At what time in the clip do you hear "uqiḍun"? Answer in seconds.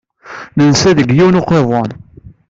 1.41-1.89